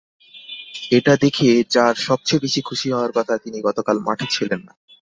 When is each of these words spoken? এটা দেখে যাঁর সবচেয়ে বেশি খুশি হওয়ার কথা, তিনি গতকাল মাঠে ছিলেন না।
এটা 0.91 1.13
দেখে 1.15 1.49
যাঁর 1.69 1.95
সবচেয়ে 2.07 2.43
বেশি 2.45 2.61
খুশি 2.61 2.87
হওয়ার 2.91 3.11
কথা, 3.11 3.33
তিনি 3.37 3.57
গতকাল 3.61 3.97
মাঠে 3.99 4.27
ছিলেন 4.29 4.59
না। 4.65 4.73